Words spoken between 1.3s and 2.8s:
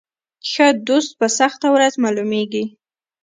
سخته ورځ معلومیږي.